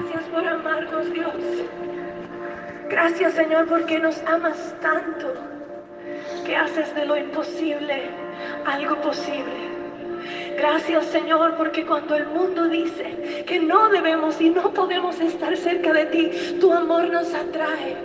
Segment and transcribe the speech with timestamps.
[0.00, 1.34] Gracias por amarnos, Dios.
[2.88, 5.34] Gracias, Señor, porque nos amas tanto
[6.46, 8.10] que haces de lo imposible
[8.64, 9.70] algo posible.
[10.56, 15.92] Gracias Señor, porque cuando el mundo dice que no debemos y no podemos estar cerca
[15.92, 16.30] de ti,
[16.60, 17.96] tu amor nos atrae.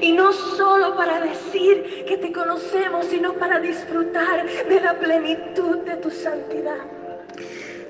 [0.00, 5.96] Y no solo para decir que te conocemos, sino para disfrutar de la plenitud de
[5.96, 6.78] tu santidad.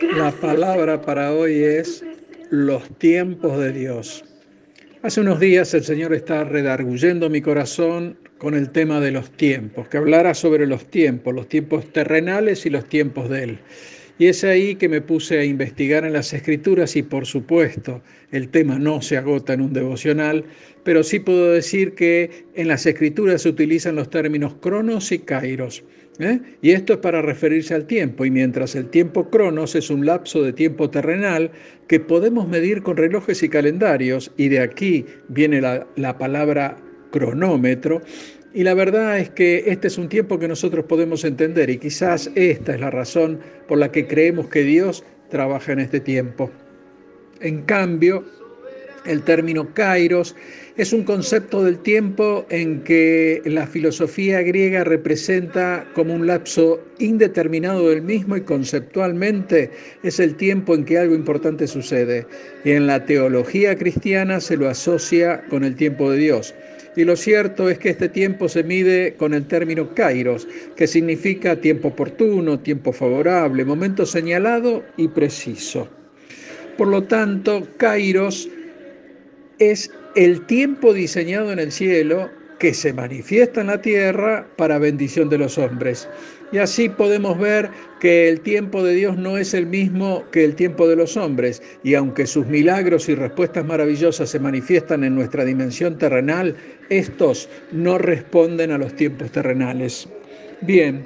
[0.00, 2.04] la palabra para hoy es
[2.50, 4.24] los tiempos de Dios.
[5.02, 9.88] Hace unos días el Señor está redarguyendo mi corazón con el tema de los tiempos,
[9.88, 13.58] que hablara sobre los tiempos, los tiempos terrenales y los tiempos de Él.
[14.18, 18.48] Y es ahí que me puse a investigar en las escrituras y por supuesto el
[18.48, 20.44] tema no se agota en un devocional,
[20.84, 25.82] pero sí puedo decir que en las escrituras se utilizan los términos cronos y kairos.
[26.18, 26.40] ¿Eh?
[26.62, 30.42] Y esto es para referirse al tiempo, y mientras el tiempo cronos es un lapso
[30.42, 31.50] de tiempo terrenal
[31.88, 36.76] que podemos medir con relojes y calendarios, y de aquí viene la, la palabra
[37.10, 38.02] cronómetro.
[38.52, 42.30] Y la verdad es que este es un tiempo que nosotros podemos entender y quizás
[42.36, 46.50] esta es la razón por la que creemos que Dios trabaja en este tiempo.
[47.40, 48.24] En cambio,
[49.06, 50.34] el término kairos
[50.76, 57.90] es un concepto del tiempo en que la filosofía griega representa como un lapso indeterminado
[57.90, 59.70] del mismo y conceptualmente
[60.02, 62.26] es el tiempo en que algo importante sucede.
[62.64, 66.54] Y en la teología cristiana se lo asocia con el tiempo de Dios.
[66.96, 70.46] Y lo cierto es que este tiempo se mide con el término kairos,
[70.76, 75.88] que significa tiempo oportuno, tiempo favorable, momento señalado y preciso.
[76.76, 78.48] Por lo tanto, kairos
[79.58, 85.28] es el tiempo diseñado en el cielo que se manifiesta en la tierra para bendición
[85.28, 86.08] de los hombres.
[86.52, 87.68] Y así podemos ver
[88.00, 91.62] que el tiempo de Dios no es el mismo que el tiempo de los hombres,
[91.82, 96.54] y aunque sus milagros y respuestas maravillosas se manifiestan en nuestra dimensión terrenal,
[96.90, 100.08] estos no responden a los tiempos terrenales.
[100.60, 101.04] Bien,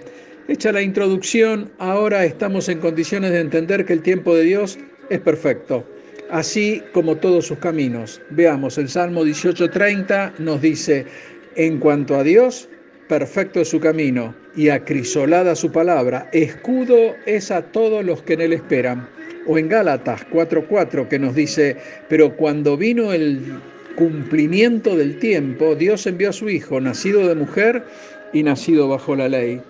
[0.48, 4.78] hecha la introducción, ahora estamos en condiciones de entender que el tiempo de Dios
[5.08, 5.84] es perfecto
[6.30, 8.20] así como todos sus caminos.
[8.30, 11.06] Veamos, el Salmo 18:30 nos dice,
[11.56, 12.68] en cuanto a Dios,
[13.08, 18.42] perfecto es su camino y acrisolada su palabra, escudo es a todos los que en
[18.42, 19.08] él esperan.
[19.46, 21.76] O en Gálatas 4:4 que nos dice,
[22.08, 23.40] pero cuando vino el
[23.96, 27.82] cumplimiento del tiempo, Dios envió a su Hijo, nacido de mujer
[28.32, 29.60] y nacido bajo la ley.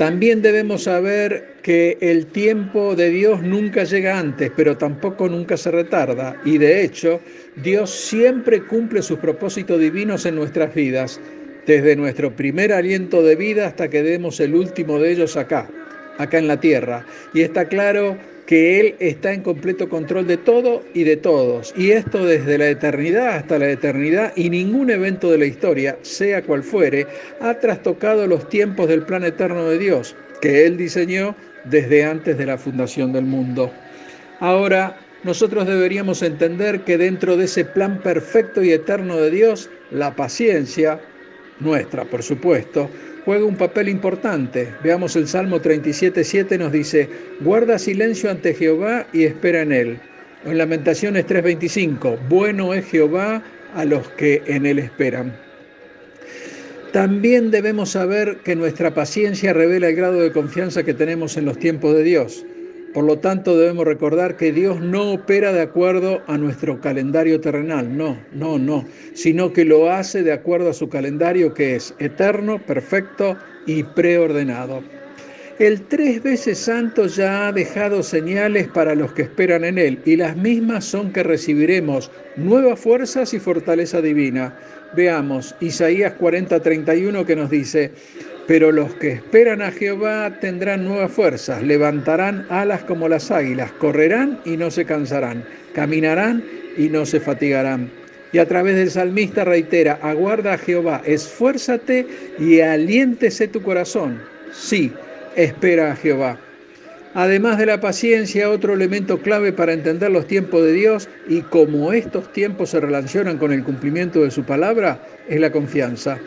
[0.00, 5.70] También debemos saber que el tiempo de Dios nunca llega antes, pero tampoco nunca se
[5.70, 6.40] retarda.
[6.42, 7.20] Y de hecho,
[7.56, 11.20] Dios siempre cumple sus propósitos divinos en nuestras vidas,
[11.66, 15.68] desde nuestro primer aliento de vida hasta que demos el último de ellos acá,
[16.16, 17.04] acá en la tierra.
[17.34, 18.16] Y está claro
[18.50, 21.72] que Él está en completo control de todo y de todos.
[21.76, 26.42] Y esto desde la eternidad hasta la eternidad y ningún evento de la historia, sea
[26.42, 27.06] cual fuere,
[27.40, 32.46] ha trastocado los tiempos del plan eterno de Dios, que Él diseñó desde antes de
[32.46, 33.70] la fundación del mundo.
[34.40, 40.16] Ahora, nosotros deberíamos entender que dentro de ese plan perfecto y eterno de Dios, la
[40.16, 41.00] paciencia,
[41.60, 42.90] nuestra por supuesto,
[43.24, 44.68] juega un papel importante.
[44.82, 47.08] Veamos el Salmo 37.7 nos dice,
[47.40, 50.00] guarda silencio ante Jehová y espera en él.
[50.44, 53.42] En Lamentaciones 3.25, bueno es Jehová
[53.74, 55.34] a los que en él esperan.
[56.92, 61.58] También debemos saber que nuestra paciencia revela el grado de confianza que tenemos en los
[61.58, 62.44] tiempos de Dios.
[62.92, 67.96] Por lo tanto, debemos recordar que Dios no opera de acuerdo a nuestro calendario terrenal,
[67.96, 68.84] no, no, no,
[69.14, 74.82] sino que lo hace de acuerdo a su calendario que es eterno, perfecto y preordenado.
[75.60, 80.16] El tres veces santo ya ha dejado señales para los que esperan en Él, y
[80.16, 84.54] las mismas son que recibiremos nuevas fuerzas y fortaleza divina.
[84.96, 87.90] Veamos Isaías 40:31 que nos dice,
[88.46, 94.40] pero los que esperan a Jehová tendrán nuevas fuerzas, levantarán alas como las águilas, correrán
[94.46, 95.44] y no se cansarán,
[95.74, 96.42] caminarán
[96.78, 97.90] y no se fatigarán.
[98.32, 102.06] Y a través del salmista reitera, aguarda a Jehová, esfuérzate
[102.38, 104.22] y aliéntese tu corazón.
[104.52, 104.90] Sí,
[105.36, 106.38] espera a Jehová.
[107.14, 111.92] Además de la paciencia, otro elemento clave para entender los tiempos de Dios y cómo
[111.92, 116.18] estos tiempos se relacionan con el cumplimiento de su palabra es la confianza,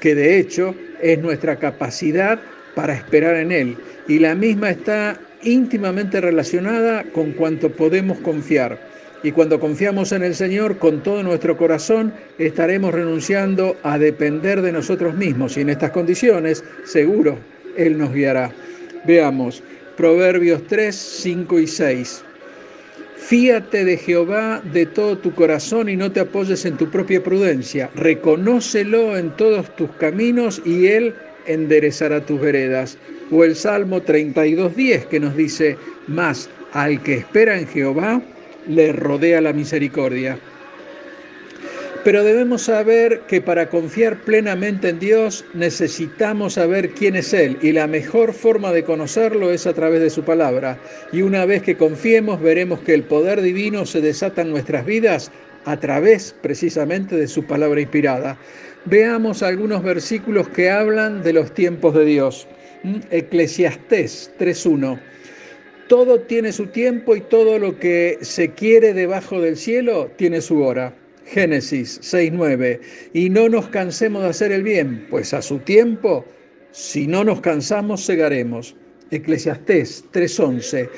[0.00, 2.38] que de hecho es nuestra capacidad
[2.74, 3.76] para esperar en Él.
[4.06, 8.78] Y la misma está íntimamente relacionada con cuanto podemos confiar.
[9.22, 14.72] Y cuando confiamos en el Señor con todo nuestro corazón, estaremos renunciando a depender de
[14.72, 15.56] nosotros mismos.
[15.56, 17.38] Y en estas condiciones, seguro,
[17.78, 18.52] Él nos guiará.
[19.06, 19.62] Veamos,
[19.96, 22.24] Proverbios 3, 5 y 6.
[23.16, 27.90] Fíate de Jehová de todo tu corazón y no te apoyes en tu propia prudencia.
[27.94, 31.14] Reconócelo en todos tus caminos y Él
[31.46, 32.98] enderezará tus veredas.
[33.30, 35.76] O el Salmo 32.10 que nos dice,
[36.06, 38.22] más al que espera en Jehová,
[38.66, 40.38] le rodea la misericordia.
[42.08, 47.72] Pero debemos saber que para confiar plenamente en Dios necesitamos saber quién es Él y
[47.72, 50.80] la mejor forma de conocerlo es a través de su palabra.
[51.12, 55.30] Y una vez que confiemos veremos que el poder divino se desata en nuestras vidas
[55.66, 58.38] a través precisamente de su palabra inspirada.
[58.86, 62.48] Veamos algunos versículos que hablan de los tiempos de Dios.
[62.84, 63.00] ¿Mm?
[63.10, 64.98] Eclesiastés 3.1.
[65.88, 70.62] Todo tiene su tiempo y todo lo que se quiere debajo del cielo tiene su
[70.62, 70.94] hora.
[71.28, 72.80] Génesis 6.9.
[73.12, 76.24] Y no nos cansemos de hacer el bien, pues a su tiempo,
[76.72, 78.76] si no nos cansamos, segaremos.
[79.10, 80.88] Eclesiastés 3.11.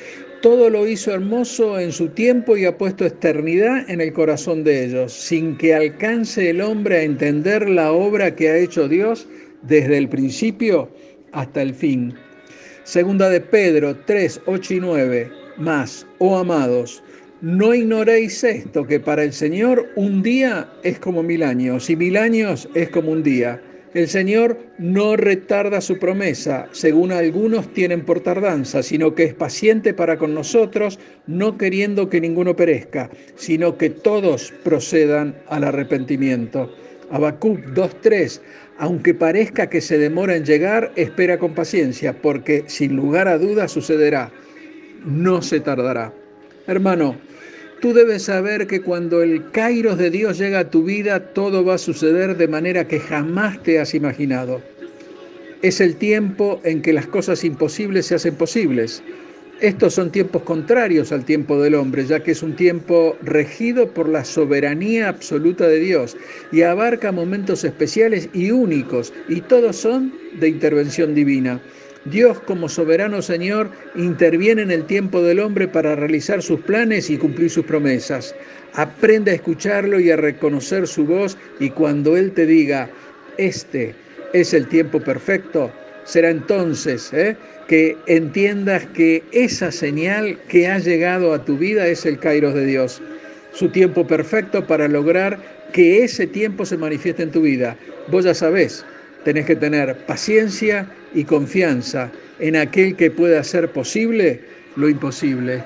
[0.41, 4.85] Todo lo hizo hermoso en su tiempo y ha puesto eternidad en el corazón de
[4.85, 9.27] ellos, sin que alcance el hombre a entender la obra que ha hecho Dios
[9.61, 10.89] desde el principio
[11.31, 12.15] hasta el fin.
[12.83, 15.31] Segunda de Pedro 3, 8 y 9.
[15.57, 17.03] Más, oh amados,
[17.41, 22.15] no ignoréis esto, que para el Señor un día es como mil años y mil
[22.15, 23.59] años es como un día.
[23.93, 29.93] El Señor no retarda su promesa, según algunos tienen por tardanza, sino que es paciente
[29.93, 30.97] para con nosotros,
[31.27, 36.73] no queriendo que ninguno perezca, sino que todos procedan al arrepentimiento.
[37.09, 38.39] Habacuc 2.3,
[38.77, 43.71] aunque parezca que se demora en llegar, espera con paciencia, porque sin lugar a dudas
[43.71, 44.31] sucederá,
[45.03, 46.13] no se tardará.
[46.67, 47.15] Hermano,
[47.81, 51.73] Tú debes saber que cuando el kairos de Dios llega a tu vida, todo va
[51.73, 54.61] a suceder de manera que jamás te has imaginado.
[55.63, 59.01] Es el tiempo en que las cosas imposibles se hacen posibles.
[59.61, 64.07] Estos son tiempos contrarios al tiempo del hombre, ya que es un tiempo regido por
[64.07, 66.15] la soberanía absoluta de Dios
[66.51, 71.59] y abarca momentos especiales y únicos, y todos son de intervención divina.
[72.05, 77.17] Dios como soberano Señor interviene en el tiempo del hombre para realizar sus planes y
[77.17, 78.33] cumplir sus promesas.
[78.73, 82.89] Aprende a escucharlo y a reconocer su voz y cuando Él te diga,
[83.37, 83.93] este
[84.33, 85.71] es el tiempo perfecto,
[86.03, 87.35] será entonces ¿eh?
[87.67, 92.65] que entiendas que esa señal que ha llegado a tu vida es el Kairos de
[92.65, 93.01] Dios.
[93.53, 95.37] Su tiempo perfecto para lograr
[95.71, 97.77] que ese tiempo se manifieste en tu vida.
[98.07, 98.85] Vos ya sabés,
[99.23, 104.41] tenés que tener paciencia y confianza en aquel que puede hacer posible
[104.75, 105.63] lo imposible.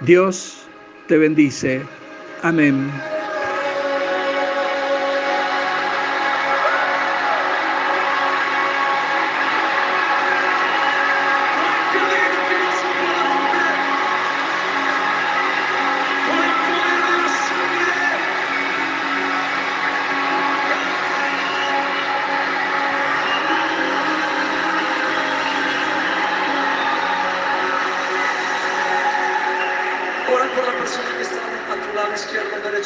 [0.00, 0.66] Dios
[1.08, 1.80] te bendice.
[2.42, 2.90] Amén.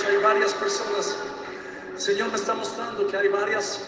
[0.09, 1.17] Hay varias personas.
[1.99, 3.81] Señor me está mostrando que hay varias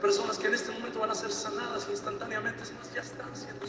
[0.00, 2.62] personas que en este momento van a ser sanadas instantáneamente.
[2.62, 3.66] Es más, ya están siendo